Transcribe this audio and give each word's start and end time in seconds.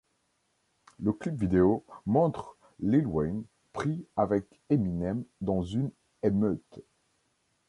Le 0.99 1.13
clip 1.13 1.35
vidéo 1.35 1.85
montre 2.07 2.57
Lil 2.79 3.05
Wayne 3.05 3.43
prit 3.71 4.03
avec 4.17 4.45
Eminem 4.71 5.23
dans 5.41 5.61
une 5.61 5.91
émeute. 6.23 6.81